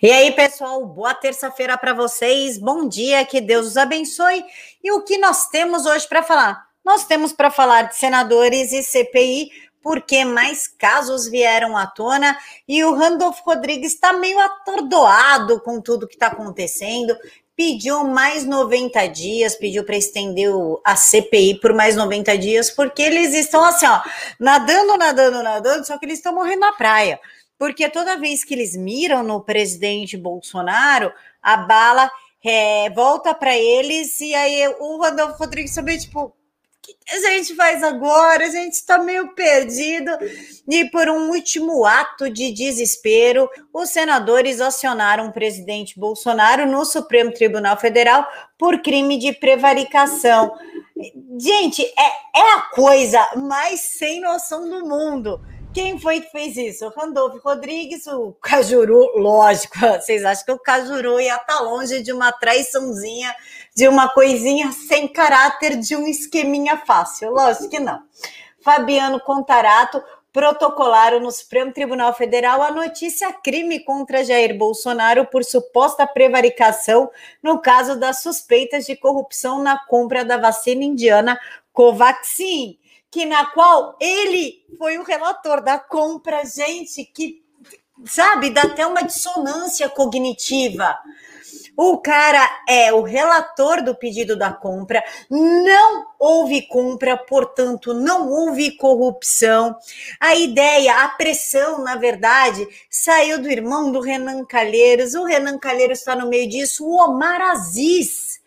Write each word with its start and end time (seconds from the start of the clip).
E 0.00 0.10
aí, 0.10 0.32
pessoal, 0.32 0.84
boa 0.86 1.14
terça-feira 1.14 1.76
para 1.76 1.92
vocês. 1.92 2.58
Bom 2.58 2.88
dia, 2.88 3.24
que 3.24 3.40
Deus 3.40 3.68
os 3.68 3.76
abençoe. 3.76 4.44
E 4.82 4.92
o 4.92 5.02
que 5.02 5.18
nós 5.18 5.48
temos 5.48 5.86
hoje 5.86 6.06
para 6.08 6.22
falar? 6.22 6.66
Nós 6.84 7.04
temos 7.04 7.32
para 7.32 7.50
falar 7.50 7.82
de 7.82 7.96
senadores 7.96 8.72
e 8.72 8.82
CPI, 8.82 9.50
porque 9.82 10.24
mais 10.24 10.68
casos 10.68 11.28
vieram 11.28 11.76
à 11.76 11.86
tona 11.86 12.36
e 12.66 12.84
o 12.84 12.94
Randolph 12.94 13.40
Rodrigues 13.40 13.94
está 13.94 14.12
meio 14.12 14.38
atordoado 14.38 15.60
com 15.60 15.80
tudo 15.80 16.06
que 16.06 16.14
está 16.14 16.28
acontecendo. 16.28 17.16
Pediu 17.56 18.04
mais 18.04 18.44
90 18.44 19.06
dias, 19.08 19.54
pediu 19.54 19.84
para 19.84 19.96
estender 19.96 20.50
a 20.84 20.96
CPI 20.96 21.60
por 21.60 21.72
mais 21.72 21.94
90 21.94 22.36
dias, 22.36 22.70
porque 22.70 23.02
eles 23.02 23.32
estão 23.32 23.64
assim, 23.64 23.86
ó, 23.86 24.02
nadando, 24.40 24.96
nadando, 24.96 25.42
nadando, 25.42 25.86
só 25.86 25.96
que 25.96 26.04
eles 26.04 26.18
estão 26.18 26.34
morrendo 26.34 26.60
na 26.60 26.72
praia 26.72 27.20
porque 27.58 27.88
toda 27.88 28.18
vez 28.18 28.44
que 28.44 28.54
eles 28.54 28.76
miram 28.76 29.22
no 29.22 29.40
presidente 29.40 30.16
Bolsonaro, 30.16 31.12
a 31.42 31.56
bala 31.56 32.10
é, 32.44 32.90
volta 32.90 33.34
para 33.34 33.56
eles 33.56 34.20
e 34.20 34.34
aí 34.34 34.68
o 34.78 34.98
Rodolfo 34.98 35.38
Rodrigues 35.38 35.74
também, 35.74 35.96
tipo, 35.96 36.20
o 36.20 36.32
que 36.82 36.94
a 37.10 37.18
gente 37.30 37.54
faz 37.54 37.82
agora? 37.82 38.44
A 38.44 38.50
gente 38.50 38.74
está 38.74 38.98
meio 38.98 39.34
perdido. 39.34 40.10
E 40.68 40.84
por 40.90 41.08
um 41.08 41.30
último 41.30 41.86
ato 41.86 42.28
de 42.28 42.52
desespero, 42.52 43.48
os 43.72 43.88
senadores 43.88 44.60
acionaram 44.60 45.28
o 45.28 45.32
presidente 45.32 45.98
Bolsonaro 45.98 46.66
no 46.66 46.84
Supremo 46.84 47.32
Tribunal 47.32 47.78
Federal 47.78 48.26
por 48.58 48.82
crime 48.82 49.16
de 49.18 49.32
prevaricação. 49.32 50.54
Gente, 51.38 51.82
é, 51.82 52.40
é 52.40 52.52
a 52.52 52.60
coisa 52.74 53.26
mais 53.36 53.80
sem 53.80 54.20
noção 54.20 54.68
do 54.68 54.86
mundo. 54.86 55.40
Quem 55.74 55.98
foi 55.98 56.20
que 56.20 56.30
fez 56.30 56.56
isso? 56.56 56.86
O 56.86 56.90
Randolfo 56.90 57.40
Rodrigues, 57.42 58.06
o 58.06 58.30
Cajuru, 58.40 59.18
lógico, 59.18 59.76
vocês 59.80 60.24
acham 60.24 60.44
que 60.44 60.52
o 60.52 60.58
Cajuru 60.58 61.18
ia 61.18 61.34
estar 61.34 61.46
tá 61.46 61.60
longe 61.62 62.00
de 62.00 62.12
uma 62.12 62.30
traiçãozinha, 62.30 63.34
de 63.74 63.88
uma 63.88 64.08
coisinha 64.08 64.70
sem 64.70 65.08
caráter, 65.08 65.76
de 65.76 65.96
um 65.96 66.06
esqueminha 66.06 66.76
fácil? 66.76 67.32
Lógico 67.32 67.68
que 67.68 67.80
não. 67.80 68.00
Fabiano 68.60 69.18
Contarato 69.18 70.00
protocolaram 70.32 71.18
no 71.18 71.32
Supremo 71.32 71.72
Tribunal 71.72 72.14
Federal 72.14 72.62
a 72.62 72.70
notícia 72.70 73.32
crime 73.32 73.80
contra 73.80 74.24
Jair 74.24 74.56
Bolsonaro 74.56 75.26
por 75.26 75.42
suposta 75.42 76.06
prevaricação 76.06 77.10
no 77.42 77.60
caso 77.60 77.98
das 77.98 78.22
suspeitas 78.22 78.86
de 78.86 78.94
corrupção 78.94 79.60
na 79.60 79.76
compra 79.86 80.24
da 80.24 80.36
vacina 80.36 80.84
indiana 80.84 81.36
Covaxin 81.72 82.78
que 83.14 83.24
na 83.24 83.46
qual 83.46 83.96
ele 84.00 84.66
foi 84.76 84.98
o 84.98 85.04
relator 85.04 85.62
da 85.62 85.78
compra, 85.78 86.44
gente, 86.44 87.04
que 87.04 87.44
sabe, 88.04 88.50
dá 88.50 88.62
até 88.62 88.84
uma 88.84 89.02
dissonância 89.04 89.88
cognitiva. 89.88 90.98
O 91.76 91.98
cara 91.98 92.44
é 92.68 92.92
o 92.92 93.02
relator 93.02 93.84
do 93.84 93.94
pedido 93.94 94.36
da 94.36 94.52
compra, 94.52 95.00
não 95.30 96.06
houve 96.18 96.62
compra, 96.62 97.16
portanto, 97.16 97.94
não 97.94 98.28
houve 98.28 98.76
corrupção. 98.76 99.76
A 100.18 100.34
ideia, 100.34 101.04
a 101.04 101.08
pressão, 101.10 101.84
na 101.84 101.94
verdade, 101.94 102.66
saiu 102.90 103.40
do 103.40 103.48
irmão 103.48 103.92
do 103.92 104.00
Renan 104.00 104.44
Calheiros. 104.44 105.14
O 105.14 105.24
Renan 105.24 105.56
Calheiros 105.56 106.00
está 106.00 106.16
no 106.16 106.28
meio 106.28 106.48
disso, 106.48 106.84
o 106.84 106.96
Omar 106.96 107.40
Aziz 107.40 108.42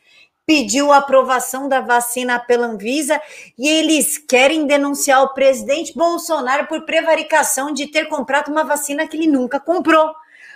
pediu 0.48 0.94
a 0.94 0.98
aprovação 0.98 1.68
da 1.68 1.82
vacina 1.82 2.40
pela 2.40 2.68
Anvisa 2.68 3.22
e 3.58 3.68
eles 3.68 4.18
querem 4.18 4.66
denunciar 4.66 5.22
o 5.22 5.34
presidente 5.34 5.94
Bolsonaro 5.94 6.68
por 6.68 6.86
prevaricação 6.86 7.74
de 7.74 7.88
ter 7.88 8.06
comprado 8.06 8.50
uma 8.50 8.64
vacina 8.64 9.06
que 9.06 9.18
ele 9.18 9.28
nunca 9.28 9.60
comprou. 9.60 10.10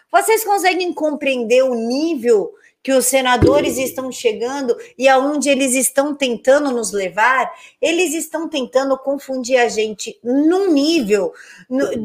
Vocês 0.10 0.46
conseguem 0.46 0.94
compreender 0.94 1.64
o 1.64 1.76
nível 1.76 2.54
que 2.82 2.94
os 2.94 3.06
senadores 3.06 3.78
estão 3.78 4.10
chegando 4.12 4.76
e 4.98 5.10
aonde 5.10 5.50
eles 5.50 5.76
estão 5.76 6.16
tentando 6.16 6.72
nos 6.72 6.94
levar? 6.94 7.52
Eles 7.82 8.14
estão 8.14 8.48
tentando 8.48 8.98
confundir 8.98 9.58
a 9.58 9.68
gente 9.68 10.18
num 10.24 10.72
nível, 10.72 11.34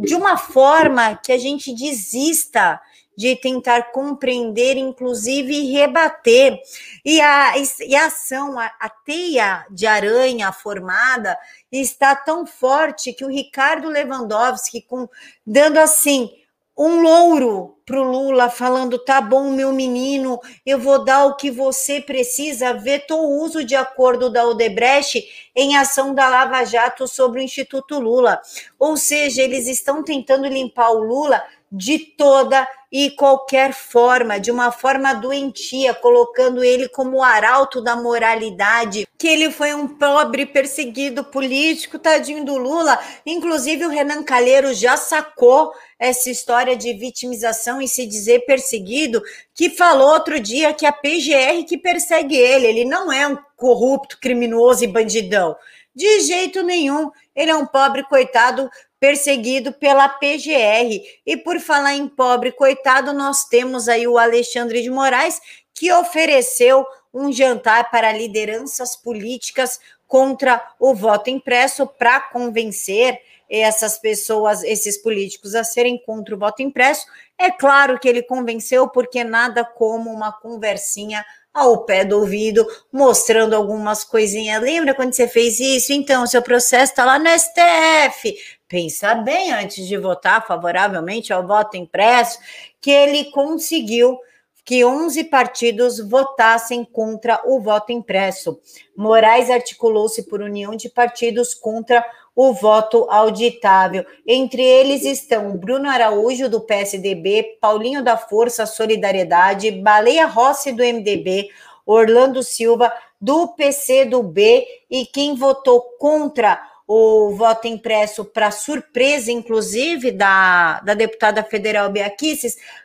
de 0.03 0.15
uma 0.15 0.37
forma 0.37 1.15
que 1.16 1.31
a 1.31 1.39
gente 1.39 1.72
desista 1.72 2.81
de 3.16 3.34
tentar 3.34 3.93
compreender, 3.93 4.77
inclusive 4.77 5.72
rebater. 5.72 6.60
E 7.04 7.21
a, 7.21 7.54
e 7.87 7.97
a 7.97 8.06
ação, 8.06 8.59
a, 8.59 8.66
a 8.78 8.88
teia 8.88 9.66
de 9.71 9.87
aranha 9.87 10.53
formada 10.53 11.37
está 11.72 12.15
tão 12.15 12.47
forte 12.47 13.12
que 13.12 13.25
o 13.25 13.31
Ricardo 13.31 13.88
Lewandowski, 13.88 14.82
com, 14.82 15.09
dando 15.47 15.78
assim 15.78 16.31
um 16.77 17.00
louro 17.00 17.78
para 17.87 18.00
o 18.00 18.04
Lula, 18.04 18.50
falando: 18.50 18.99
tá 18.99 19.21
bom, 19.21 19.50
meu 19.50 19.72
menino, 19.72 20.38
eu 20.65 20.78
vou 20.78 21.03
dar 21.03 21.25
o 21.25 21.37
que 21.37 21.50
você 21.50 22.00
precisa, 22.00 22.75
vetou 22.75 23.25
o 23.25 23.43
uso 23.43 23.65
de 23.65 23.75
acordo 23.75 24.28
da 24.28 24.47
Odebrecht 24.47 25.25
em 25.54 25.77
ação 25.77 26.15
da 26.15 26.28
Lava 26.28 26.65
Jato 26.65 27.09
sobre 27.09 27.41
o 27.41 27.43
Instituto 27.43 27.98
Lula. 27.98 28.41
Ou 28.78 28.97
seja, 28.97 29.43
eles 29.43 29.66
estão 29.66 30.03
tentando 30.03 30.47
limpar 30.47 30.91
o 30.91 31.03
Lula 31.03 31.43
de 31.72 31.98
toda 31.98 32.69
e 32.99 33.11
qualquer 33.11 33.75
forma, 33.75 34.41
de 34.41 34.51
uma 34.51 34.73
forma 34.73 35.12
doentia, 35.12 35.93
colocando 35.93 36.65
ele 36.65 36.89
como 36.89 37.19
o 37.19 37.23
arauto 37.23 37.83
da 37.83 37.95
moralidade, 37.95 39.07
que 39.19 39.29
ele 39.29 39.51
foi 39.51 39.75
um 39.75 39.87
pobre 39.87 40.47
perseguido 40.47 41.23
político, 41.23 41.99
tadinho 41.99 42.43
do 42.43 42.57
Lula. 42.57 42.99
Inclusive, 43.27 43.84
o 43.84 43.91
Renan 43.91 44.23
Calheiro 44.23 44.73
já 44.73 44.97
sacou 44.97 45.75
essa 45.99 46.31
história 46.31 46.75
de 46.75 46.95
vitimização 46.95 47.83
e 47.83 47.87
se 47.87 48.07
dizer 48.07 48.47
perseguido, 48.47 49.23
que 49.55 49.69
falou 49.69 50.15
outro 50.15 50.41
dia 50.41 50.73
que 50.73 50.87
a 50.87 50.93
PGR 50.93 51.67
que 51.69 51.77
persegue 51.77 52.34
ele, 52.34 52.67
ele 52.67 52.84
não 52.87 53.13
é 53.13 53.28
um 53.28 53.37
corrupto, 53.59 54.19
criminoso 54.19 54.84
e 54.84 54.87
bandidão. 54.87 55.55
De 55.95 56.21
jeito 56.21 56.63
nenhum. 56.63 57.11
Ele 57.34 57.51
é 57.51 57.55
um 57.55 57.67
pobre 57.67 58.03
coitado 58.05 58.71
perseguido 58.99 59.73
pela 59.73 60.09
PGR. 60.09 61.03
E 61.25 61.37
por 61.37 61.61
falar 61.61 61.95
em 61.95 62.09
pobre 62.09 62.53
coitado, 62.53 63.12
nós 63.12 63.45
temos 63.45 63.89
aí 63.89 64.07
o 64.07 64.19
Alexandre 64.19 64.83
de 64.83 64.91
Moraes, 64.91 65.41
que 65.75 65.93
ofereceu 65.93 66.87
um 67.12 67.33
jantar 67.33 67.91
para 67.91 68.12
lideranças 68.12 68.97
políticas 68.97 69.81
contra 70.07 70.62
o 70.79 70.95
voto 70.95 71.31
impresso 71.31 71.87
para 71.87 72.21
convencer 72.21 73.21
essas 73.49 73.99
pessoas, 73.99 74.62
esses 74.62 74.99
políticos 74.99 75.55
a 75.55 75.63
serem 75.63 76.03
contra 76.05 76.34
o 76.34 76.39
voto 76.39 76.63
impresso. 76.63 77.07
É 77.39 77.51
claro 77.51 77.99
que 77.99 78.09
ele 78.09 78.23
convenceu, 78.23 78.89
porque 78.89 79.23
nada 79.23 79.65
como 79.65 80.11
uma 80.11 80.33
conversinha 80.33 81.25
ao 81.55 81.84
pé 81.84 82.05
do 82.05 82.19
ouvido, 82.19 82.67
mostrando 82.93 83.55
algumas 83.55 84.05
coisinhas. 84.05 84.61
Lembra 84.61 84.95
quando 84.95 85.15
você 85.15 85.27
fez 85.27 85.59
isso? 85.59 85.93
Então, 85.93 86.27
seu 86.27 86.43
processo 86.43 86.93
está 86.93 87.05
lá 87.05 87.19
no 87.19 87.28
STF. 87.31 88.37
Pensa 88.69 89.15
bem 89.15 89.53
antes 89.53 89.87
de 89.87 89.97
votar 89.97 90.47
favoravelmente 90.47 91.32
ao 91.32 91.47
voto 91.47 91.77
impresso, 91.77 92.38
que 92.81 92.91
ele 92.91 93.27
conseguiu 93.27 94.19
que 94.65 94.84
11 94.84 95.22
partidos 95.25 96.00
votassem 96.00 96.84
contra 96.84 97.41
o 97.44 97.60
voto 97.60 97.93
impresso. 97.93 98.60
Moraes 98.97 99.49
articulou-se 99.49 100.25
por 100.25 100.43
união 100.43 100.75
de 100.75 100.88
partidos 100.88 101.54
contra 101.54 102.04
o 102.34 102.53
voto 102.53 103.06
auditável. 103.09 104.04
Entre 104.27 104.62
eles 104.62 105.04
estão 105.04 105.56
Bruno 105.56 105.88
Araújo, 105.88 106.50
do 106.50 106.60
PSDB, 106.60 107.59
Paulinho 107.60 108.03
da 108.03 108.16
Força 108.16 108.66
Solidariedade, 108.66 109.71
Baleia 109.71 110.27
Rossi, 110.27 110.72
do 110.72 110.83
MDB, 110.83 111.48
Orlando 111.87 112.43
Silva, 112.43 112.93
do 113.21 113.48
PC 113.54 114.06
do 114.06 114.21
B, 114.21 114.66
e 114.91 115.06
quem 115.06 115.37
votou 115.37 115.81
contra 115.98 116.60
o 116.86 117.34
voto 117.34 117.66
impresso 117.66 118.24
para 118.24 118.50
surpresa, 118.50 119.32
inclusive, 119.32 120.12
da, 120.12 120.80
da 120.80 120.94
deputada 120.94 121.42
federal 121.42 121.91
Bia 121.91 122.14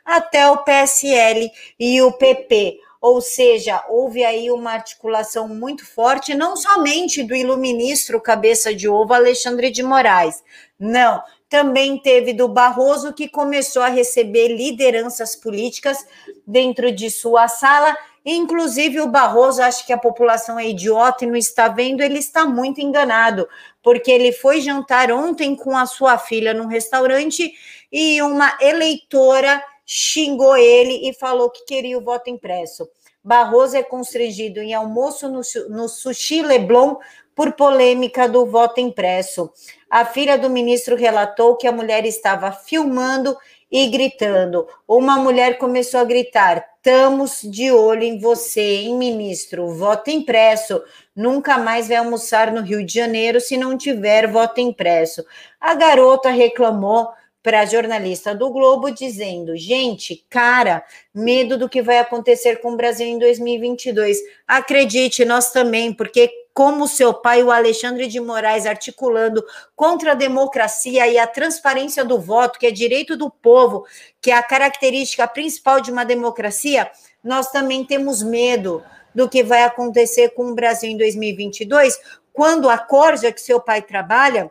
até 0.03 0.49
o 0.49 0.57
PSL 0.63 1.51
e 1.79 2.01
o 2.01 2.11
PP. 2.11 2.79
Ou 2.99 3.19
seja, 3.19 3.83
houve 3.89 4.23
aí 4.23 4.51
uma 4.51 4.73
articulação 4.73 5.47
muito 5.47 5.85
forte, 5.85 6.35
não 6.35 6.55
somente 6.55 7.23
do 7.23 7.35
iluministro 7.35 8.21
cabeça 8.21 8.75
de 8.75 8.87
ovo 8.87 9.13
Alexandre 9.13 9.71
de 9.71 9.81
Moraes, 9.81 10.43
não, 10.79 11.21
também 11.51 11.97
teve 11.97 12.31
do 12.31 12.47
Barroso, 12.47 13.13
que 13.13 13.27
começou 13.27 13.81
a 13.81 13.89
receber 13.89 14.47
lideranças 14.47 15.35
políticas 15.35 16.05
dentro 16.47 16.91
de 16.91 17.09
sua 17.11 17.47
sala 17.47 17.97
Inclusive, 18.23 19.01
o 19.01 19.07
Barroso, 19.07 19.63
acho 19.63 19.85
que 19.85 19.91
a 19.91 19.97
população 19.97 20.59
é 20.59 20.67
idiota 20.67 21.25
e 21.25 21.27
não 21.27 21.35
está 21.35 21.67
vendo, 21.67 22.01
ele 22.01 22.19
está 22.19 22.45
muito 22.45 22.79
enganado, 22.79 23.47
porque 23.81 24.11
ele 24.11 24.31
foi 24.31 24.61
jantar 24.61 25.11
ontem 25.11 25.55
com 25.55 25.75
a 25.75 25.87
sua 25.87 26.17
filha 26.19 26.53
num 26.53 26.67
restaurante 26.67 27.51
e 27.91 28.21
uma 28.21 28.55
eleitora 28.61 29.63
xingou 29.85 30.55
ele 30.55 31.09
e 31.09 31.13
falou 31.13 31.49
que 31.49 31.65
queria 31.65 31.97
o 31.97 32.03
voto 32.03 32.29
impresso. 32.29 32.87
Barroso 33.23 33.75
é 33.75 33.83
constrangido 33.83 34.59
em 34.61 34.73
almoço 34.73 35.27
no, 35.27 35.41
no 35.69 35.89
Sushi 35.89 36.41
Leblon 36.41 36.95
por 37.35 37.53
polêmica 37.53 38.27
do 38.27 38.45
voto 38.45 38.79
impresso. 38.79 39.51
A 39.89 40.05
filha 40.05 40.37
do 40.37 40.49
ministro 40.49 40.95
relatou 40.95 41.55
que 41.55 41.67
a 41.67 41.71
mulher 41.71 42.05
estava 42.05 42.51
filmando 42.51 43.35
e 43.71 43.87
gritando. 43.87 44.67
Uma 44.87 45.17
mulher 45.17 45.57
começou 45.57 45.99
a 45.99 46.03
gritar: 46.03 46.65
Estamos 46.83 47.41
de 47.43 47.71
olho 47.71 48.01
em 48.01 48.17
você, 48.17 48.59
hein, 48.59 48.97
ministro? 48.97 49.69
Voto 49.69 50.09
impresso. 50.09 50.81
Nunca 51.15 51.59
mais 51.59 51.87
vai 51.87 51.97
almoçar 51.97 52.51
no 52.51 52.61
Rio 52.61 52.83
de 52.83 52.91
Janeiro 52.91 53.39
se 53.39 53.55
não 53.55 53.77
tiver 53.77 54.25
voto 54.25 54.59
impresso. 54.59 55.23
A 55.59 55.75
garota 55.75 56.31
reclamou 56.31 57.09
para 57.43 57.59
a 57.59 57.65
jornalista 57.67 58.33
do 58.33 58.49
Globo 58.49 58.89
dizendo: 58.89 59.55
gente, 59.55 60.25
cara, 60.27 60.83
medo 61.13 61.55
do 61.55 61.69
que 61.69 61.83
vai 61.83 61.99
acontecer 61.99 62.55
com 62.55 62.71
o 62.71 62.77
Brasil 62.77 63.05
em 63.05 63.19
2022. 63.19 64.17
Acredite, 64.47 65.23
nós 65.23 65.51
também, 65.51 65.93
porque 65.93 66.31
como 66.53 66.87
seu 66.87 67.13
pai, 67.13 67.43
o 67.43 67.51
Alexandre 67.51 68.07
de 68.07 68.19
Moraes, 68.19 68.65
articulando 68.65 69.43
contra 69.75 70.11
a 70.11 70.15
democracia 70.15 71.07
e 71.07 71.17
a 71.17 71.27
transparência 71.27 72.03
do 72.03 72.19
voto, 72.19 72.59
que 72.59 72.67
é 72.67 72.71
direito 72.71 73.15
do 73.15 73.29
povo, 73.29 73.85
que 74.21 74.31
é 74.31 74.35
a 74.35 74.43
característica 74.43 75.27
principal 75.27 75.79
de 75.79 75.91
uma 75.91 76.03
democracia, 76.03 76.91
nós 77.23 77.51
também 77.51 77.85
temos 77.85 78.21
medo 78.21 78.83
do 79.13 79.29
que 79.29 79.43
vai 79.43 79.63
acontecer 79.63 80.29
com 80.29 80.51
o 80.51 80.55
Brasil 80.55 80.89
em 80.89 80.97
2022, 80.97 81.99
quando 82.33 82.69
a 82.69 82.77
Corja, 82.77 83.31
que 83.31 83.41
seu 83.41 83.59
pai 83.59 83.81
trabalha, 83.81 84.49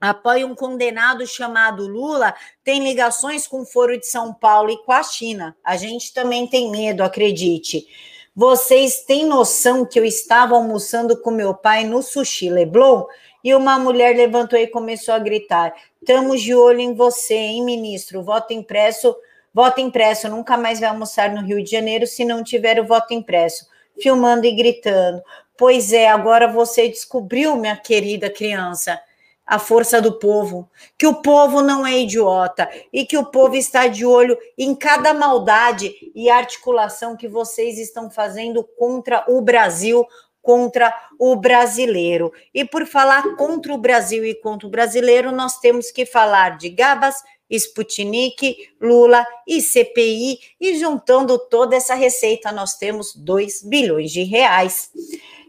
apoia 0.00 0.46
um 0.46 0.54
condenado 0.54 1.26
chamado 1.26 1.86
Lula, 1.86 2.34
tem 2.62 2.82
ligações 2.82 3.46
com 3.46 3.62
o 3.62 3.66
Foro 3.66 3.98
de 3.98 4.06
São 4.06 4.32
Paulo 4.32 4.70
e 4.70 4.82
com 4.84 4.92
a 4.92 5.02
China. 5.02 5.56
A 5.64 5.76
gente 5.76 6.12
também 6.12 6.46
tem 6.46 6.70
medo, 6.70 7.02
acredite. 7.02 7.86
Vocês 8.36 9.00
têm 9.00 9.24
noção 9.24 9.86
que 9.86 9.98
eu 9.98 10.04
estava 10.04 10.54
almoçando 10.54 11.16
com 11.22 11.30
meu 11.30 11.54
pai 11.54 11.84
no 11.84 12.02
Sushi 12.02 12.50
Leblon 12.50 13.06
e 13.42 13.54
uma 13.54 13.78
mulher 13.78 14.14
levantou 14.14 14.58
e 14.58 14.66
começou 14.66 15.14
a 15.14 15.18
gritar: 15.18 15.74
Estamos 15.98 16.42
de 16.42 16.54
olho 16.54 16.80
em 16.80 16.92
você, 16.92 17.34
hein, 17.34 17.64
ministro? 17.64 18.22
Voto 18.22 18.52
impresso, 18.52 19.16
voto 19.54 19.80
impresso, 19.80 20.28
nunca 20.28 20.54
mais 20.58 20.78
vai 20.78 20.90
almoçar 20.90 21.32
no 21.32 21.40
Rio 21.40 21.64
de 21.64 21.70
Janeiro 21.70 22.06
se 22.06 22.26
não 22.26 22.44
tiver 22.44 22.78
o 22.78 22.86
voto 22.86 23.14
impresso. 23.14 23.66
Filmando 23.98 24.44
e 24.44 24.54
gritando. 24.54 25.22
Pois 25.56 25.94
é, 25.94 26.06
agora 26.06 26.46
você 26.46 26.90
descobriu, 26.90 27.56
minha 27.56 27.74
querida 27.74 28.28
criança 28.28 29.00
a 29.46 29.58
força 29.58 30.00
do 30.02 30.18
povo, 30.18 30.68
que 30.98 31.06
o 31.06 31.22
povo 31.22 31.62
não 31.62 31.86
é 31.86 32.00
idiota 32.00 32.68
e 32.92 33.06
que 33.06 33.16
o 33.16 33.26
povo 33.26 33.54
está 33.54 33.86
de 33.86 34.04
olho 34.04 34.36
em 34.58 34.74
cada 34.74 35.14
maldade 35.14 35.94
e 36.14 36.28
articulação 36.28 37.16
que 37.16 37.28
vocês 37.28 37.78
estão 37.78 38.10
fazendo 38.10 38.64
contra 38.64 39.24
o 39.28 39.40
Brasil, 39.40 40.04
contra 40.42 40.92
o 41.18 41.36
brasileiro. 41.36 42.32
E 42.52 42.64
por 42.64 42.86
falar 42.86 43.36
contra 43.36 43.72
o 43.72 43.78
Brasil 43.78 44.24
e 44.24 44.34
contra 44.34 44.66
o 44.66 44.70
brasileiro, 44.70 45.30
nós 45.30 45.58
temos 45.60 45.90
que 45.92 46.04
falar 46.04 46.58
de 46.58 46.68
Gabas, 46.68 47.16
Sputnik, 47.48 48.56
Lula 48.80 49.24
e 49.46 49.60
CPI, 49.60 50.38
e 50.60 50.76
juntando 50.76 51.38
toda 51.38 51.76
essa 51.76 51.94
receita, 51.94 52.50
nós 52.50 52.74
temos 52.74 53.14
2 53.14 53.62
bilhões 53.62 54.10
de 54.10 54.24
reais. 54.24 54.90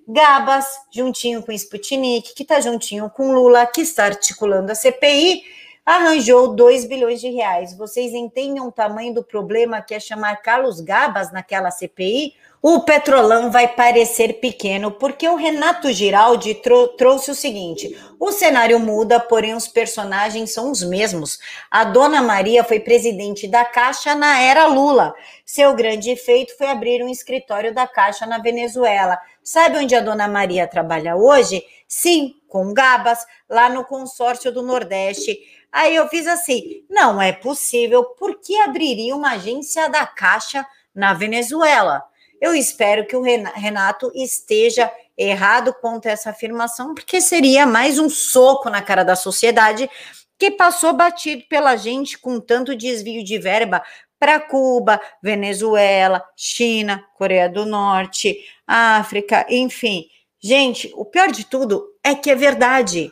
Gabas, 0.07 0.65
juntinho 0.89 1.43
com 1.43 1.51
Sputnik, 1.51 2.33
que 2.33 2.43
está 2.43 2.61
juntinho 2.61 3.09
com 3.09 3.33
Lula, 3.33 3.65
que 3.65 3.81
está 3.81 4.05
articulando 4.05 4.71
a 4.71 4.75
CPI, 4.75 5.43
arranjou 5.87 6.49
2 6.49 6.83
bilhões 6.83 7.21
de 7.21 7.29
reais. 7.29 7.73
Vocês 7.73 8.13
entendem 8.13 8.61
o 8.61 8.69
tamanho 8.69 9.13
do 9.13 9.23
problema 9.23 9.81
que 9.81 9.95
é 9.95 9.99
chamar 10.01 10.41
Carlos 10.41 10.81
Gabas 10.81 11.31
naquela 11.31 11.71
CPI? 11.71 12.33
O 12.61 12.81
Petrolão 12.81 13.49
vai 13.49 13.69
parecer 13.69 14.41
pequeno, 14.41 14.91
porque 14.91 15.29
o 15.29 15.37
Renato 15.37 15.89
Giraldi 15.93 16.55
trou 16.55 16.89
trouxe 16.89 17.31
o 17.31 17.35
seguinte: 17.35 17.97
o 18.19 18.33
cenário 18.33 18.77
muda, 18.79 19.17
porém 19.17 19.53
os 19.53 19.69
personagens 19.69 20.51
são 20.51 20.71
os 20.71 20.83
mesmos. 20.83 21.39
A 21.71 21.85
Dona 21.85 22.21
Maria 22.21 22.65
foi 22.65 22.81
presidente 22.81 23.47
da 23.47 23.63
Caixa 23.63 24.13
na 24.13 24.41
era 24.41 24.65
Lula. 24.65 25.13
Seu 25.45 25.73
grande 25.73 26.17
feito 26.17 26.57
foi 26.57 26.67
abrir 26.67 27.01
um 27.01 27.07
escritório 27.07 27.73
da 27.73 27.87
Caixa 27.87 28.25
na 28.25 28.39
Venezuela. 28.39 29.17
Sabe 29.41 29.77
onde 29.77 29.95
a 29.95 30.01
Dona 30.01 30.27
Maria 30.27 30.67
trabalha 30.67 31.15
hoje? 31.15 31.63
Sim, 31.87 32.33
com 32.49 32.73
Gabas, 32.73 33.25
lá 33.49 33.69
no 33.69 33.85
consórcio 33.85 34.51
do 34.51 34.61
Nordeste. 34.61 35.39
Aí 35.71 35.95
eu 35.95 36.07
fiz 36.07 36.27
assim: 36.27 36.83
não 36.89 37.21
é 37.21 37.31
possível, 37.31 38.03
por 38.03 38.39
que 38.39 38.59
abriria 38.59 39.15
uma 39.15 39.33
agência 39.33 39.89
da 39.89 40.05
Caixa 40.05 40.65
na 40.93 41.13
Venezuela? 41.13 42.03
Eu 42.39 42.53
espero 42.53 43.05
que 43.05 43.15
o 43.15 43.21
Renato 43.21 44.11
esteja 44.13 44.91
errado 45.17 45.73
quanto 45.81 46.07
a 46.07 46.11
essa 46.11 46.29
afirmação, 46.29 46.93
porque 46.93 47.19
seria 47.19 47.65
mais 47.65 47.97
um 47.97 48.09
soco 48.09 48.69
na 48.69 48.81
cara 48.81 49.03
da 49.03 49.15
sociedade 49.15 49.89
que 50.37 50.51
passou 50.51 50.93
batido 50.93 51.43
pela 51.49 51.75
gente 51.75 52.17
com 52.19 52.39
tanto 52.39 52.75
desvio 52.75 53.23
de 53.23 53.39
verba 53.39 53.81
para 54.19 54.39
Cuba, 54.39 55.01
Venezuela, 55.21 56.23
China, 56.35 57.03
Coreia 57.15 57.49
do 57.49 57.65
Norte, 57.65 58.37
África, 58.65 59.45
enfim. 59.49 60.05
Gente, 60.39 60.91
o 60.95 61.05
pior 61.05 61.31
de 61.31 61.43
tudo 61.43 61.87
é 62.03 62.13
que 62.13 62.29
é 62.29 62.35
verdade. 62.35 63.11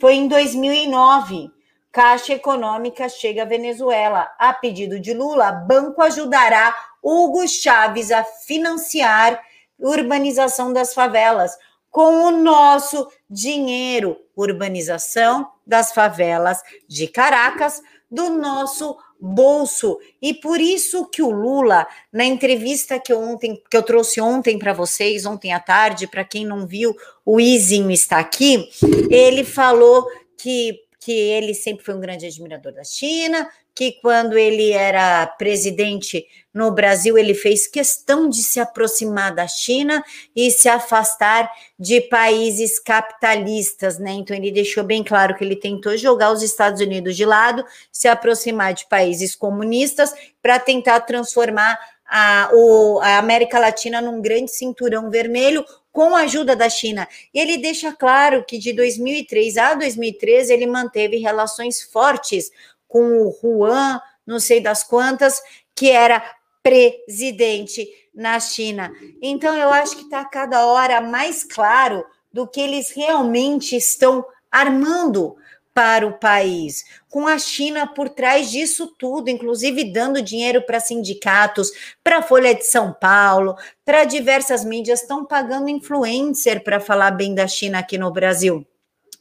Foi 0.00 0.14
em 0.14 0.28
2009 0.28 1.50
Caixa 1.92 2.32
Econômica 2.32 3.06
chega 3.08 3.42
à 3.42 3.44
Venezuela. 3.44 4.30
A 4.38 4.54
pedido 4.54 4.98
de 4.98 5.12
Lula, 5.12 5.52
banco 5.52 6.00
ajudará 6.00 6.74
Hugo 7.02 7.46
Chaves 7.46 8.10
a 8.10 8.24
financiar 8.24 9.38
urbanização 9.78 10.72
das 10.72 10.94
favelas 10.94 11.56
com 11.90 12.24
o 12.24 12.30
nosso 12.30 13.06
dinheiro. 13.28 14.16
Urbanização 14.34 15.46
das 15.66 15.92
favelas 15.92 16.62
de 16.88 17.06
Caracas, 17.06 17.82
do 18.10 18.30
nosso 18.30 18.96
bolso. 19.20 19.98
E 20.20 20.32
por 20.32 20.60
isso 20.60 21.04
que 21.06 21.22
o 21.22 21.30
Lula, 21.30 21.86
na 22.10 22.24
entrevista 22.24 22.98
que 22.98 23.12
eu, 23.12 23.20
ontem, 23.20 23.62
que 23.70 23.76
eu 23.76 23.82
trouxe 23.82 24.20
ontem 24.20 24.58
para 24.58 24.72
vocês, 24.72 25.26
ontem 25.26 25.52
à 25.52 25.60
tarde, 25.60 26.06
para 26.06 26.24
quem 26.24 26.46
não 26.46 26.66
viu, 26.66 26.96
o 27.24 27.38
Izinho 27.38 27.90
está 27.90 28.18
aqui, 28.18 28.68
ele 29.10 29.44
falou 29.44 30.08
que 30.36 30.81
que 31.04 31.10
ele 31.10 31.52
sempre 31.52 31.84
foi 31.84 31.94
um 31.94 32.00
grande 32.00 32.26
admirador 32.26 32.72
da 32.72 32.84
China, 32.84 33.50
que 33.74 33.98
quando 34.00 34.38
ele 34.38 34.70
era 34.70 35.26
presidente 35.26 36.24
no 36.54 36.70
Brasil, 36.70 37.18
ele 37.18 37.34
fez 37.34 37.66
questão 37.66 38.28
de 38.28 38.40
se 38.40 38.60
aproximar 38.60 39.34
da 39.34 39.48
China 39.48 40.04
e 40.36 40.48
se 40.52 40.68
afastar 40.68 41.50
de 41.76 42.02
países 42.02 42.78
capitalistas, 42.78 43.98
né? 43.98 44.12
Então 44.12 44.36
ele 44.36 44.52
deixou 44.52 44.84
bem 44.84 45.02
claro 45.02 45.34
que 45.34 45.42
ele 45.42 45.56
tentou 45.56 45.96
jogar 45.96 46.30
os 46.30 46.42
Estados 46.42 46.80
Unidos 46.80 47.16
de 47.16 47.24
lado, 47.24 47.64
se 47.90 48.06
aproximar 48.06 48.72
de 48.72 48.86
países 48.88 49.34
comunistas 49.34 50.14
para 50.40 50.60
tentar 50.60 51.00
transformar 51.00 51.76
a, 52.14 52.50
o, 52.52 53.00
a 53.00 53.16
América 53.16 53.58
Latina 53.58 53.98
num 54.02 54.20
grande 54.20 54.50
cinturão 54.50 55.10
vermelho, 55.10 55.64
com 55.90 56.14
a 56.14 56.20
ajuda 56.20 56.54
da 56.54 56.68
China. 56.68 57.08
Ele 57.32 57.56
deixa 57.56 57.90
claro 57.90 58.44
que 58.44 58.58
de 58.58 58.74
2003 58.74 59.56
a 59.56 59.74
2013 59.74 60.52
ele 60.52 60.66
manteve 60.66 61.16
relações 61.16 61.80
fortes 61.80 62.50
com 62.86 63.22
o 63.22 63.38
Juan, 63.40 63.98
não 64.26 64.38
sei 64.38 64.60
das 64.60 64.82
quantas, 64.82 65.40
que 65.74 65.90
era 65.90 66.22
presidente 66.62 67.88
na 68.14 68.38
China. 68.38 68.92
Então 69.22 69.56
eu 69.56 69.70
acho 69.70 69.96
que 69.96 70.04
está 70.04 70.22
cada 70.22 70.66
hora 70.66 71.00
mais 71.00 71.42
claro 71.42 72.04
do 72.30 72.46
que 72.46 72.60
eles 72.60 72.90
realmente 72.90 73.74
estão 73.74 74.22
armando 74.50 75.34
para 75.74 76.06
o 76.06 76.18
país, 76.18 76.84
com 77.08 77.26
a 77.26 77.38
China 77.38 77.86
por 77.86 78.08
trás 78.08 78.50
disso 78.50 78.94
tudo, 78.98 79.30
inclusive 79.30 79.92
dando 79.92 80.22
dinheiro 80.22 80.62
para 80.62 80.80
sindicatos, 80.80 81.70
para 82.02 82.18
a 82.18 82.22
Folha 82.22 82.54
de 82.54 82.64
São 82.64 82.92
Paulo, 82.92 83.56
para 83.84 84.04
diversas 84.04 84.64
mídias, 84.64 85.02
estão 85.02 85.24
pagando 85.24 85.68
influencer 85.68 86.62
para 86.62 86.80
falar 86.80 87.12
bem 87.12 87.34
da 87.34 87.46
China 87.46 87.78
aqui 87.78 87.96
no 87.96 88.10
Brasil. 88.12 88.66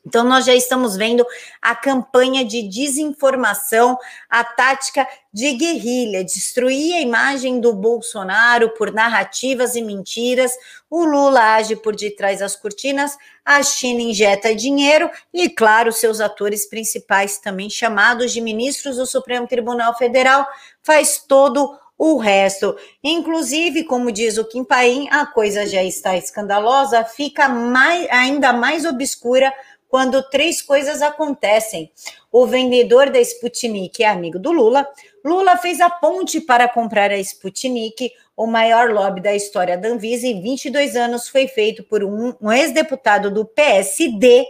Então, 0.06 0.24
nós 0.24 0.46
já 0.46 0.56
estamos 0.56 0.98
vendo 0.98 1.26
a 1.62 1.76
campanha 1.76 2.44
de 2.44 2.64
desinformação, 2.64 3.98
a 4.30 4.44
tática 4.44 5.08
de 5.32 5.54
guerrilha, 5.54 6.24
destruir 6.24 6.96
a 6.96 7.02
imagem 7.02 7.60
do 7.60 7.72
Bolsonaro 7.74 8.70
por 8.72 8.92
narrativas 8.92 9.76
e 9.76 9.82
mentiras. 9.82 10.52
O 10.90 11.06
Lula 11.06 11.56
age 11.56 11.76
por 11.76 11.96
detrás 11.96 12.40
das 12.40 12.56
cortinas, 12.56 13.16
a 13.46 13.62
China 13.62 14.02
injeta 14.02 14.56
dinheiro 14.56 15.10
e, 15.32 15.50
claro, 15.50 15.92
seus 15.92 16.20
atores 16.20 16.68
principais, 16.68 17.38
também 17.38 17.70
chamados 17.70 18.32
de 18.32 18.42
ministros 18.42 18.98
do 18.98 19.06
Supremo 19.06 19.48
Tribunal 19.48 19.96
Federal, 19.96 20.48
faz 20.82 21.24
todo 21.28 21.78
o 21.96 22.18
resto. 22.18 22.76
Inclusive, 23.04 23.84
como 23.84 24.12
diz 24.12 24.40
o 24.40 24.46
Kim 24.46 24.64
Paim, 24.64 25.08
a 25.12 25.24
coisa 25.28 25.68
já 25.68 25.84
está 25.84 26.18
escandalosa, 26.18 27.06
fica 27.06 27.48
mais, 27.48 28.10
ainda 28.10 28.52
mais 28.52 28.86
obscura 28.86 29.54
quando 29.92 30.24
três 30.24 30.62
coisas 30.62 31.02
acontecem. 31.02 31.92
O 32.32 32.48
vendedor 32.48 33.10
da 33.10 33.20
Sputnik 33.20 34.02
é 34.02 34.08
amigo 34.08 34.40
do 34.40 34.54
Lula. 34.54 34.88
Lula 35.24 35.58
fez 35.58 35.82
a 35.82 35.90
ponte 35.90 36.40
para 36.40 36.70
comprar 36.70 37.12
a 37.12 37.20
Sputnik, 37.20 38.10
o 38.38 38.48
maior 38.48 38.90
lobby 38.90 39.20
da 39.20 39.36
história 39.36 39.78
da 39.78 39.90
Anvisa, 39.90 40.26
em 40.26 40.42
22 40.42 40.96
anos 40.96 41.28
foi 41.28 41.46
feito 41.46 41.84
por 41.84 42.06
um, 42.06 42.34
um 42.42 42.50
ex-deputado 42.50 43.30
do 43.30 43.44
PSD 43.44 44.46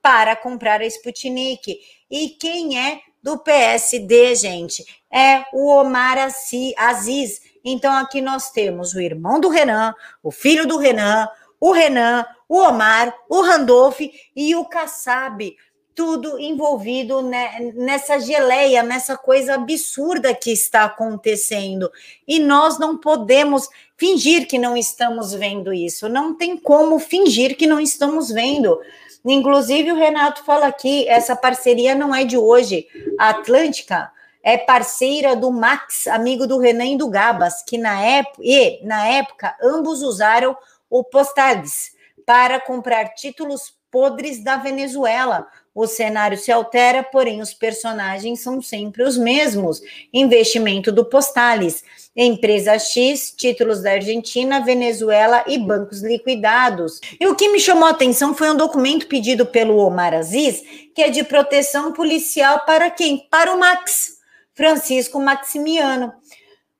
para 0.00 0.36
comprar 0.36 0.80
a 0.80 0.86
Sputnik. 0.86 1.80
E 2.08 2.28
quem 2.28 2.78
é 2.78 3.00
do 3.20 3.36
PSD, 3.38 4.36
gente. 4.36 4.84
É 5.10 5.44
o 5.52 5.74
Omar 5.74 6.18
Aziz. 6.76 7.40
Então 7.64 7.92
aqui 7.96 8.20
nós 8.20 8.50
temos 8.50 8.94
o 8.94 9.00
irmão 9.00 9.40
do 9.40 9.48
Renan, 9.48 9.92
o 10.22 10.30
filho 10.30 10.68
do 10.68 10.78
Renan, 10.78 11.26
o 11.64 11.72
Renan, 11.72 12.26
o 12.46 12.58
Omar, 12.58 13.14
o 13.26 13.40
Randolph 13.40 14.00
e 14.36 14.54
o 14.54 14.66
Kassab 14.66 15.56
tudo 15.94 16.38
envolvido 16.38 17.22
nessa 17.22 18.18
geleia, 18.18 18.82
nessa 18.82 19.16
coisa 19.16 19.54
absurda 19.54 20.34
que 20.34 20.50
está 20.50 20.84
acontecendo. 20.84 21.90
E 22.28 22.38
nós 22.38 22.78
não 22.78 22.98
podemos 22.98 23.66
fingir 23.96 24.46
que 24.46 24.58
não 24.58 24.76
estamos 24.76 25.32
vendo 25.32 25.72
isso. 25.72 26.06
Não 26.06 26.36
tem 26.36 26.54
como 26.58 26.98
fingir 26.98 27.56
que 27.56 27.66
não 27.66 27.80
estamos 27.80 28.28
vendo. 28.28 28.78
Inclusive, 29.24 29.90
o 29.90 29.96
Renato 29.96 30.44
fala 30.44 30.66
aqui: 30.66 31.08
essa 31.08 31.34
parceria 31.34 31.94
não 31.94 32.14
é 32.14 32.24
de 32.24 32.36
hoje. 32.36 32.86
A 33.18 33.30
Atlântica 33.30 34.10
é 34.42 34.58
parceira 34.58 35.34
do 35.34 35.50
Max, 35.50 36.06
amigo 36.08 36.46
do 36.46 36.58
Renan 36.58 36.84
e 36.84 36.98
do 36.98 37.08
Gabas, 37.08 37.62
que 37.62 37.78
na 37.78 37.98
época, 38.02 38.42
e, 38.42 38.84
na 38.84 39.06
época 39.06 39.56
ambos 39.62 40.02
usaram 40.02 40.54
o 40.88 41.04
Postales 41.04 41.92
para 42.26 42.60
comprar 42.60 43.14
títulos 43.14 43.74
podres 43.90 44.42
da 44.42 44.56
Venezuela 44.56 45.46
o 45.74 45.88
cenário 45.88 46.38
se 46.38 46.52
altera, 46.52 47.02
porém 47.02 47.40
os 47.40 47.52
personagens 47.52 48.40
são 48.40 48.62
sempre 48.62 49.02
os 49.02 49.18
mesmos. 49.18 49.82
Investimento 50.12 50.92
do 50.92 51.04
Postales, 51.04 51.82
empresa 52.14 52.78
X, 52.78 53.34
títulos 53.36 53.82
da 53.82 53.90
Argentina, 53.90 54.64
Venezuela 54.64 55.44
e 55.48 55.58
bancos 55.58 56.00
liquidados. 56.00 57.00
E 57.18 57.26
o 57.26 57.34
que 57.34 57.48
me 57.48 57.58
chamou 57.58 57.88
a 57.88 57.90
atenção 57.90 58.34
foi 58.34 58.50
um 58.50 58.56
documento 58.56 59.08
pedido 59.08 59.44
pelo 59.44 59.76
Omar 59.78 60.14
Aziz, 60.14 60.62
que 60.94 61.02
é 61.02 61.10
de 61.10 61.24
proteção 61.24 61.92
policial 61.92 62.64
para 62.64 62.88
quem? 62.88 63.26
Para 63.28 63.52
o 63.52 63.58
Max, 63.58 64.18
Francisco 64.54 65.18
Maximiano. 65.18 66.12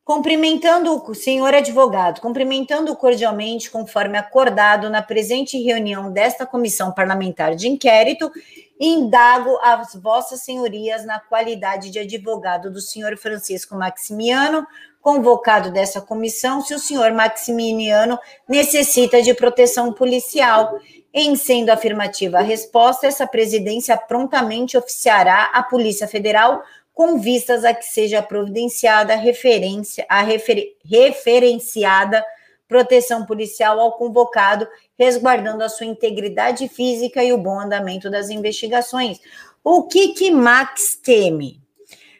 Cumprimentando 0.04 1.02
o 1.08 1.14
senhor 1.14 1.54
advogado, 1.54 2.20
cumprimentando 2.20 2.94
cordialmente, 2.94 3.70
conforme 3.70 4.18
acordado 4.18 4.90
na 4.90 5.00
presente 5.00 5.58
reunião 5.58 6.12
desta 6.12 6.44
comissão 6.44 6.92
parlamentar 6.92 7.54
de 7.54 7.68
inquérito, 7.68 8.30
indago 8.78 9.56
as 9.62 9.94
vossas 9.94 10.42
senhorias 10.42 11.06
na 11.06 11.18
qualidade 11.18 11.90
de 11.90 11.98
advogado 11.98 12.70
do 12.70 12.82
senhor 12.82 13.16
Francisco 13.16 13.74
Maximiano, 13.76 14.66
convocado 15.00 15.70
dessa 15.70 16.02
comissão, 16.02 16.60
se 16.60 16.74
o 16.74 16.78
senhor 16.78 17.10
Maximiano 17.12 18.18
necessita 18.46 19.22
de 19.22 19.32
proteção 19.32 19.90
policial. 19.90 20.78
Em 21.14 21.36
sendo 21.36 21.70
afirmativa 21.70 22.38
a 22.38 22.42
resposta, 22.42 23.06
essa 23.06 23.26
presidência 23.26 23.96
prontamente 23.96 24.76
oficiará 24.76 25.44
à 25.54 25.62
Polícia 25.62 26.08
Federal 26.08 26.62
com 26.94 27.18
vistas 27.18 27.64
a 27.64 27.74
que 27.74 27.84
seja 27.84 28.22
providenciada 28.22 29.16
referência, 29.16 30.06
a 30.08 30.22
refer, 30.22 30.76
referenciada 30.84 32.24
proteção 32.68 33.26
policial 33.26 33.78
ao 33.80 33.92
convocado, 33.92 34.66
resguardando 34.98 35.62
a 35.62 35.68
sua 35.68 35.86
integridade 35.86 36.68
física 36.68 37.22
e 37.22 37.32
o 37.32 37.38
bom 37.38 37.60
andamento 37.60 38.08
das 38.08 38.30
investigações. 38.30 39.20
O 39.62 39.82
que 39.82 40.08
que 40.14 40.30
Max 40.30 40.96
teme? 40.96 41.60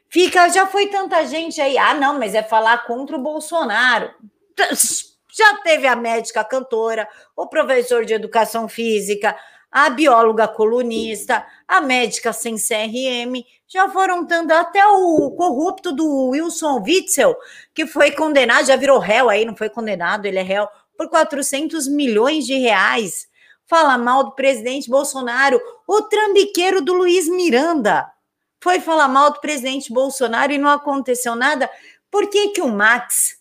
Fica, 0.09 0.49
já 0.49 0.67
foi 0.67 0.89
tanta 0.89 1.25
gente 1.27 1.61
aí, 1.61 1.79
ah, 1.79 1.95
não, 1.95 2.19
mas 2.19 2.35
é 2.35 2.43
falar 2.43 2.87
contra 2.87 3.17
o 3.17 3.23
Bolsonaro. 3.23 4.13
Já 5.37 5.57
teve 5.65 5.85
a 5.89 5.97
médica 5.97 6.45
cantora, 6.45 7.09
o 7.37 7.49
professor 7.49 8.05
de 8.05 8.15
educação 8.15 8.69
física, 8.69 9.37
a 9.75 9.91
bióloga 9.91 10.47
colunista, 10.47 11.45
a 11.67 11.81
médica 11.81 12.33
sem 12.33 12.55
CRM, 12.55 13.45
já 13.67 13.89
foram 13.89 14.25
tanto, 14.25 14.53
até 14.53 14.87
o 14.87 15.33
corrupto 15.33 15.91
do 15.91 16.29
Wilson 16.29 16.81
Witzel, 16.81 17.35
que 17.75 17.85
foi 17.85 18.13
condenado, 18.13 18.69
já 18.69 18.77
virou 18.77 19.01
réu 19.01 19.29
aí, 19.29 19.45
não 19.45 19.57
foi 19.57 19.69
condenado, 19.69 20.27
ele 20.27 20.39
é 20.39 20.43
réu, 20.43 20.69
por 20.97 21.09
400 21.09 21.89
milhões 21.89 22.47
de 22.47 22.55
reais. 22.55 23.27
Fala 23.67 23.99
mal 23.99 24.23
do 24.23 24.31
presidente 24.37 24.89
Bolsonaro, 24.89 25.61
o 25.89 26.03
trambiqueiro 26.03 26.81
do 26.81 26.95
Luiz 26.95 27.27
Miranda 27.27 28.09
foi 28.63 28.79
falar 28.79 29.09
mal 29.09 29.33
do 29.33 29.41
presidente 29.41 29.93
Bolsonaro 29.93 30.53
e 30.53 30.59
não 30.59 30.71
aconteceu 30.71 31.35
nada. 31.35 31.69
Por 32.13 32.31
que, 32.31 32.51
que 32.51 32.63
o 32.63 32.69
Max 32.69 33.39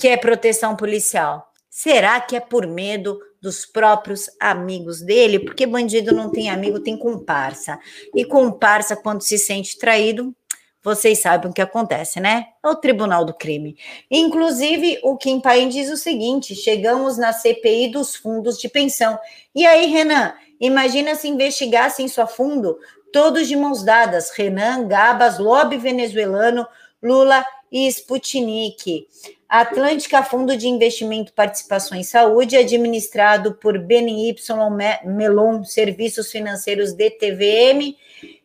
quer 0.00 0.16
proteção 0.16 0.74
policial? 0.74 1.52
Será 1.68 2.18
que 2.22 2.34
é 2.34 2.40
por 2.40 2.66
medo 2.66 3.20
dos 3.40 3.64
próprios 3.64 4.28
amigos 4.40 5.00
dele, 5.00 5.38
porque 5.38 5.66
bandido 5.66 6.12
não 6.14 6.30
tem 6.30 6.50
amigo, 6.50 6.80
tem 6.80 6.96
comparsa. 6.96 7.78
E 8.14 8.24
comparsa, 8.24 8.96
quando 8.96 9.22
se 9.22 9.38
sente 9.38 9.78
traído, 9.78 10.34
vocês 10.82 11.18
sabem 11.18 11.50
o 11.50 11.54
que 11.54 11.60
acontece, 11.60 12.20
né? 12.20 12.46
É 12.64 12.68
o 12.68 12.76
Tribunal 12.76 13.24
do 13.24 13.34
Crime. 13.34 13.76
Inclusive, 14.10 14.98
o 15.02 15.16
Kim 15.16 15.40
Paim 15.40 15.68
diz 15.68 15.90
o 15.90 15.96
seguinte: 15.96 16.54
chegamos 16.54 17.18
na 17.18 17.32
CPI 17.32 17.88
dos 17.88 18.16
fundos 18.16 18.58
de 18.58 18.68
pensão. 18.68 19.18
E 19.54 19.66
aí, 19.66 19.86
Renan, 19.86 20.34
imagina 20.60 21.14
se 21.14 21.28
investigassem 21.28 22.08
sua 22.08 22.26
fundo, 22.26 22.78
todos 23.12 23.48
de 23.48 23.56
mãos 23.56 23.82
dadas: 23.82 24.30
Renan, 24.30 24.86
Gabas, 24.86 25.38
lobby 25.38 25.76
venezuelano, 25.76 26.66
Lula 27.02 27.44
e 27.70 27.86
Sputnik. 27.88 29.06
Atlântica 29.48 30.22
Fundo 30.22 30.56
de 30.56 30.68
Investimento 30.68 31.32
Participação 31.32 31.96
em 31.96 32.02
Saúde, 32.02 32.56
administrado 32.56 33.54
por 33.54 33.78
BNY 33.78 34.36
Melon 35.04 35.64
Serviços 35.64 36.30
Financeiros 36.30 36.92
DTVM 36.92 37.96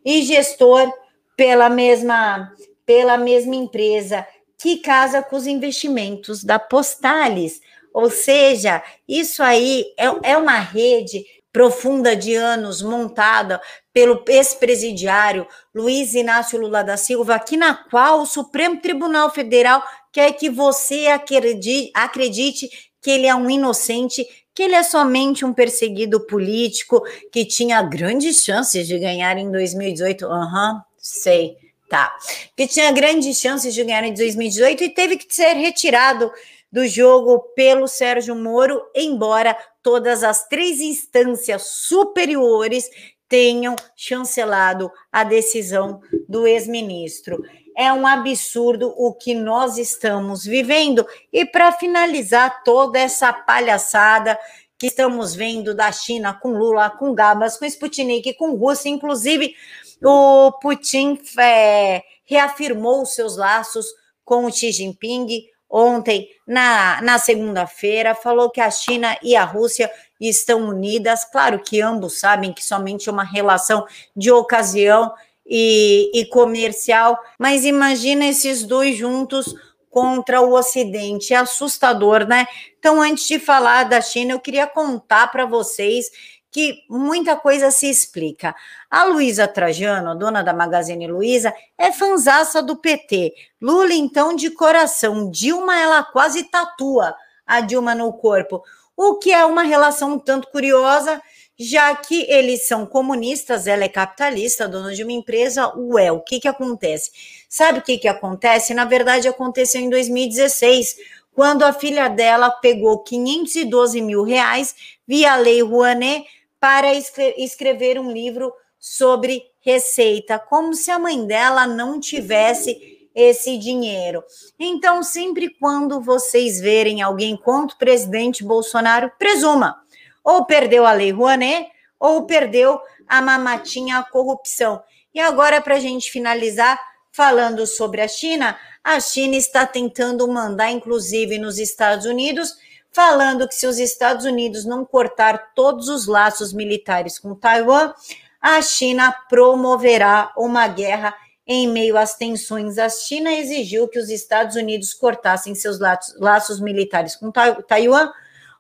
e 0.06 0.22
gestor 0.22 0.90
pela 1.36 1.70
mesma, 1.70 2.54
pela 2.86 3.18
mesma 3.18 3.56
empresa 3.56 4.26
que 4.58 4.78
casa 4.78 5.22
com 5.22 5.36
os 5.36 5.46
investimentos 5.46 6.42
da 6.42 6.58
Postales. 6.58 7.60
Ou 7.94 8.10
seja, 8.10 8.82
isso 9.06 9.44
aí 9.44 9.86
é, 9.98 10.32
é 10.32 10.38
uma 10.38 10.58
rede 10.58 11.26
profunda 11.52 12.16
de 12.16 12.34
anos 12.34 12.82
montada 12.82 13.62
pelo 13.94 14.24
ex-presidiário 14.28 15.46
Luiz 15.76 16.16
Inácio 16.16 16.60
Lula 16.60 16.84
da 16.84 16.98
Silva, 16.98 17.36
aqui 17.36 17.56
na 17.56 17.76
qual 17.76 18.22
o 18.22 18.26
Supremo 18.26 18.82
Tribunal 18.82 19.30
Federal 19.30 19.84
quer 20.14 20.32
que 20.34 20.50
você 20.50 21.08
acredite, 21.08 21.92
acredite 21.94 22.70
que 23.02 23.10
ele 23.10 23.26
é 23.26 23.36
um 23.36 23.50
inocente, 23.50 24.26
que 24.54 24.62
ele 24.62 24.76
é 24.76 24.84
somente 24.84 25.44
um 25.44 25.52
perseguido 25.52 26.26
político 26.28 27.04
que 27.32 27.44
tinha 27.44 27.82
grandes 27.82 28.44
chances 28.44 28.88
de 28.88 28.98
ganhar 29.00 29.36
em 29.38 29.52
2018. 29.52 30.26
Aham, 30.26 30.76
uhum, 30.76 30.82
sei, 30.98 31.58
tá. 31.90 32.16
Que 32.56 32.68
tinha 32.68 32.92
grandes 32.92 33.40
chances 33.40 33.74
de 33.74 33.84
ganhar 33.84 34.04
em 34.04 34.14
2018 34.14 34.84
e 34.84 34.90
teve 34.90 35.18
que 35.18 35.34
ser 35.34 35.54
retirado 35.54 36.32
do 36.72 36.88
jogo 36.88 37.40
pelo 37.56 37.88
Sérgio 37.88 38.36
Moro, 38.36 38.82
embora 38.96 39.58
todas 39.82 40.24
as 40.24 40.48
três 40.48 40.80
instâncias 40.80 41.64
superiores 41.64 42.90
tenham 43.28 43.76
chancelado 43.96 44.92
a 45.12 45.24
decisão 45.24 46.00
do 46.30 46.46
ex-ministro 46.46 47.44
é 47.76 47.92
um 47.92 48.06
absurdo 48.06 48.94
o 48.98 49.14
que 49.14 49.34
nós 49.34 49.78
estamos 49.78 50.46
vivendo. 50.46 51.06
E 51.32 51.46
para 51.46 51.72
finalizar 51.72 52.64
toda 52.64 53.00
essa 53.00 53.32
palhaçada 53.32 54.38
que 54.78 54.88
estamos 54.88 55.34
vendo 55.34 55.74
da 55.74 55.92
China 55.92 56.34
com 56.34 56.50
Lula, 56.50 56.90
com 56.90 57.14
Gabas, 57.14 57.58
com 57.58 57.66
Sputnik, 57.66 58.34
com 58.34 58.56
Rússia, 58.56 58.90
inclusive 58.90 59.56
o 60.04 60.52
Putin 60.62 61.20
é, 61.40 62.04
reafirmou 62.26 63.06
seus 63.06 63.38
laços 63.38 63.86
com 64.26 64.46
o 64.46 64.52
Xi 64.52 64.72
Jinping 64.72 65.28
ontem, 65.74 66.30
na, 66.48 67.02
na 67.02 67.18
segunda-feira, 67.18 68.14
falou 68.14 68.52
que 68.52 68.62
a 68.62 68.70
China 68.70 69.18
e 69.24 69.36
a 69.36 69.44
Rússia 69.44 69.92
estão 70.22 70.70
unidas. 70.70 71.26
Claro 71.26 71.60
que 71.60 71.82
ambos 71.82 72.20
sabem 72.20 72.54
que 72.54 72.64
somente 72.64 73.10
uma 73.10 73.24
relação 73.24 73.84
de 74.16 74.32
ocasião 74.32 75.12
e, 75.46 76.12
e 76.14 76.26
comercial, 76.26 77.18
mas 77.38 77.66
imagina 77.66 78.26
esses 78.26 78.64
dois 78.64 78.98
juntos 78.98 79.54
contra 79.90 80.42
o 80.42 80.54
Ocidente. 80.54 81.34
É 81.34 81.38
assustador, 81.38 82.26
né? 82.26 82.48
Então, 82.80 83.00
antes 83.00 83.28
de 83.28 83.38
falar 83.38 83.84
da 83.84 84.02
China, 84.02 84.34
eu 84.34 84.40
queria 84.40 84.66
contar 84.66 85.28
para 85.28 85.46
vocês 85.46 86.10
que 86.50 86.84
muita 86.90 87.36
coisa 87.36 87.72
se 87.72 87.90
explica. 87.90 88.56
A 88.90 89.04
Luísa 89.06 89.48
Trajano, 89.48 90.18
dona 90.18 90.44
da 90.44 90.54
Magazine 90.54 91.08
Luiza, 91.08 91.54
é 91.78 91.92
fanzaça 91.92 92.62
do 92.62 92.76
PT. 92.76 93.34
Lula, 93.62 93.94
então, 93.94 94.36
de 94.36 94.52
coração. 94.52 95.30
Dilma, 95.30 95.80
ela 95.80 96.04
quase 96.04 96.44
tatua 96.44 97.16
a 97.46 97.60
Dilma 97.60 97.94
no 97.96 98.14
corpo. 98.14 98.64
O 98.96 99.16
que 99.16 99.32
é 99.32 99.44
uma 99.46 99.64
relação 99.64 100.14
um 100.14 100.20
tanto 100.20 100.48
curiosa 100.50 101.22
já 101.60 101.96
que 101.96 102.26
eles 102.30 102.68
são 102.68 102.86
comunistas, 102.86 103.68
ela 103.68 103.84
é 103.84 103.90
capitalista, 103.90 104.68
dona 104.68 104.94
de 104.94 105.04
uma 105.04 105.12
empresa, 105.12 105.72
ué, 105.78 106.12
o 106.12 106.20
que 106.22 106.40
que 106.40 106.48
acontece? 106.48 107.12
Sabe 107.48 107.80
o 107.80 107.82
que 107.82 107.98
que 107.98 108.08
acontece? 108.08 108.74
Na 108.74 108.86
verdade, 108.86 109.28
aconteceu 109.28 109.80
em 109.80 109.90
2016, 109.90 110.96
quando 111.32 111.64
a 111.64 111.74
filha 111.74 112.08
dela 112.08 112.50
pegou 112.50 113.04
512 113.04 114.02
mil 114.02 114.24
reais 114.24 114.76
via 115.08 115.36
lei 115.36 115.62
Rouanet 115.62 116.26
para 116.60 116.94
escrever 116.94 118.00
um 118.00 118.12
livro 118.12 118.54
sobre 118.80 119.44
receita, 119.62 120.38
como 120.38 120.74
se 120.74 120.92
a 120.92 121.00
mãe 121.00 121.26
dela 121.26 121.66
não 121.66 122.00
tivesse 122.00 123.08
esse 123.16 123.58
dinheiro. 123.58 124.24
Então, 124.60 125.04
sempre 125.04 125.50
quando 125.60 126.02
vocês 126.02 126.60
verem 126.60 127.02
alguém 127.02 127.38
contra 127.38 127.76
o 127.76 127.80
presidente 127.80 128.44
Bolsonaro, 128.44 129.12
presuma, 129.20 129.83
ou 130.24 130.46
perdeu 130.46 130.86
a 130.86 130.94
Lei 130.94 131.12
Rouanet, 131.12 131.68
ou 132.00 132.26
perdeu 132.26 132.80
a 133.08 133.22
mamatinha, 133.22 134.00
a 134.00 134.04
corrupção. 134.04 134.82
E 135.14 135.20
agora, 135.20 135.62
para 135.62 135.76
a 135.76 135.80
gente 135.80 136.12
finalizar, 136.12 136.80
falando 137.12 137.68
sobre 137.68 138.02
a 138.02 138.08
China, 138.08 138.58
a 138.84 139.00
China 139.00 139.36
está 139.36 139.66
tentando 139.66 140.28
mandar, 140.28 140.72
inclusive 140.72 141.38
nos 141.38 141.60
Estados 141.60 142.06
Unidos, 142.06 142.56
falando 142.92 143.48
que 143.48 143.56
se 143.56 143.68
os 143.68 143.80
Estados 143.80 144.26
Unidos 144.26 144.66
não 144.66 144.84
cortar 144.84 145.54
todos 145.56 145.88
os 145.90 146.08
laços 146.08 146.54
militares 146.54 147.20
com 147.20 147.36
Taiwan, 147.36 147.94
a 148.42 148.62
China 148.62 149.12
promoverá 149.30 150.34
uma 150.38 150.68
guerra 150.68 151.16
em 151.46 151.68
meio 151.68 151.98
às 151.98 152.16
tensões. 152.16 152.78
A 152.78 152.90
China 152.90 153.32
exigiu 153.32 153.88
que 153.88 154.00
os 154.00 154.10
Estados 154.10 154.56
Unidos 154.56 154.94
cortassem 154.94 155.56
seus 155.56 155.80
laços 156.20 156.60
militares 156.60 157.16
com 157.16 157.32
Taiwan, 157.32 158.12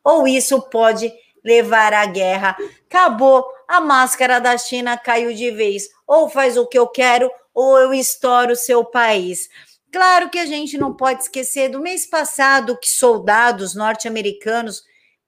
ou 0.04 0.28
isso 0.28 0.62
pode 0.62 1.12
levar 1.44 1.94
à 1.94 2.06
guerra. 2.06 2.56
Acabou, 2.90 3.46
a 3.68 3.82
máscara 3.82 4.40
da 4.40 4.58
China 4.58 4.98
caiu 4.98 5.34
de 5.34 5.52
vez. 5.52 5.90
Ou 6.08 6.30
faz 6.30 6.58
o 6.58 6.68
que 6.68 6.78
eu 6.78 6.88
quero, 6.88 7.30
ou 7.54 7.78
eu 7.78 7.94
estouro 7.94 8.54
o 8.54 8.56
seu 8.56 8.84
país. 8.86 9.50
Claro 9.92 10.30
que 10.30 10.40
a 10.40 10.46
gente 10.46 10.78
não 10.78 10.96
pode 10.96 11.24
esquecer 11.24 11.70
do 11.70 11.80
mês 11.80 12.06
passado 12.06 12.78
que 12.80 12.90
soldados 12.90 13.76
norte-americanos 13.76 14.84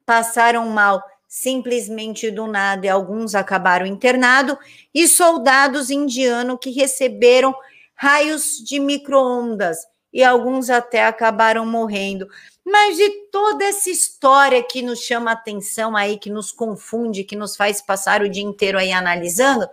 passaram 0.05 0.67
mal 0.69 1.03
simplesmente 1.27 2.31
do 2.31 2.47
nada 2.47 2.85
e 2.85 2.89
alguns 2.89 3.35
acabaram 3.35 3.85
internados 3.85 4.57
e 4.93 5.07
soldados 5.07 5.89
indianos 5.89 6.57
que 6.61 6.71
receberam 6.71 7.53
raios 7.93 8.57
de 8.63 8.79
microondas 8.79 9.77
e 10.13 10.23
alguns 10.23 10.69
até 10.69 11.05
acabaram 11.05 11.65
morrendo. 11.65 12.27
Mas 12.65 12.97
de 12.97 13.09
toda 13.31 13.63
essa 13.63 13.89
história 13.91 14.63
que 14.63 14.81
nos 14.81 14.99
chama 15.01 15.31
atenção 15.31 15.95
aí, 15.95 16.17
que 16.17 16.31
nos 16.31 16.51
confunde, 16.51 17.23
que 17.23 17.35
nos 17.35 17.55
faz 17.55 17.79
passar 17.79 18.23
o 18.23 18.29
dia 18.29 18.43
inteiro 18.43 18.79
aí 18.79 18.91
analisando, 18.91 19.69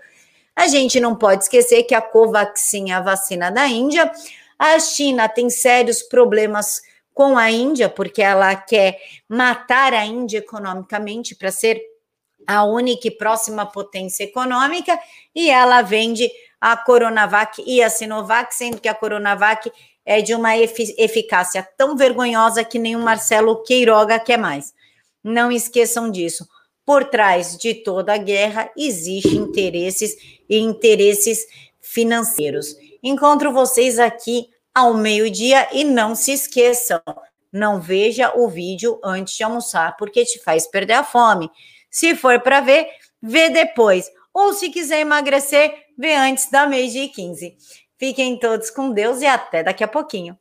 a 0.55 0.67
gente 0.67 1.01
não 1.01 1.17
pode 1.17 1.45
esquecer 1.45 1.85
que 1.85 1.95
a 1.95 2.03
Covaxin 2.03 2.91
é 2.91 2.95
a 2.95 3.01
vacina 3.01 3.51
da 3.51 3.67
Índia, 3.67 4.13
a 4.59 4.79
China 4.79 5.27
tem 5.29 5.49
sérios 5.49 6.03
problemas 6.03 6.83
com 7.15 7.39
a 7.39 7.51
Índia, 7.51 7.89
porque 7.89 8.23
ela 8.23 8.55
quer 8.55 8.99
matar 9.27 9.95
a 9.95 10.05
Índia 10.05 10.39
economicamente 10.39 11.35
para 11.35 11.51
ser 11.51 11.81
a 12.47 12.65
única 12.65 13.09
e 13.09 13.11
próxima 13.11 13.65
potência 13.65 14.25
econômica, 14.25 14.99
e 15.35 15.49
ela 15.49 15.81
vende 15.81 16.31
a 16.63 16.77
Coronavac 16.77 17.61
e 17.67 17.83
a 17.83 17.91
Sinovac, 17.91 18.55
sendo 18.55 18.81
que 18.81 18.89
a 18.89 18.95
Coronavac 18.95 19.69
é 20.07 20.23
de 20.23 20.33
uma 20.33 20.57
eficácia 20.57 21.69
tão 21.77 21.97
vergonhosa 21.97 22.63
que 22.63 22.79
o 22.79 22.99
Marcelo 23.01 23.65
Queiroga 23.65 24.21
quer 24.21 24.39
mais. 24.39 24.73
Não 25.25 25.51
esqueçam 25.51 26.09
disso. 26.09 26.47
Por 26.87 27.05
trás 27.07 27.57
de 27.57 27.75
toda 27.75 28.15
a 28.15 28.17
guerra 28.17 28.71
existem 28.77 29.35
interesses 29.35 30.17
e 30.49 30.57
interesses 30.59 31.45
financeiros. 31.81 32.77
Encontro 33.03 33.53
vocês 33.53 33.99
aqui 33.99 34.49
ao 34.73 34.95
meio-dia 34.95 35.69
e 35.73 35.83
não 35.83 36.15
se 36.15 36.31
esqueçam, 36.31 37.03
não 37.53 37.81
veja 37.81 38.33
o 38.37 38.49
vídeo 38.49 39.01
antes 39.03 39.35
de 39.37 39.43
almoçar, 39.43 39.97
porque 39.97 40.25
te 40.25 40.39
faz 40.39 40.69
perder 40.69 40.95
a 40.95 41.05
fome. 41.05 41.51
Se 41.91 42.15
for 42.15 42.39
para 42.41 42.61
ver, 42.61 42.87
vê 43.21 43.51
depois. 43.51 44.09
Ou 44.33 44.55
se 44.55 44.71
quiser 44.71 45.01
emagrecer, 45.01 45.82
vê 45.99 46.15
antes 46.15 46.51
da 46.51 46.67
meia-dia 46.67 47.05
e 47.05 47.09
15. 47.09 47.57
Fiquem 47.99 48.39
todos 48.39 48.71
com 48.71 48.93
Deus 48.93 49.21
e 49.23 49.27
até 49.27 49.63
daqui 49.63 49.85
a 49.85 49.89
pouquinho. 49.89 50.37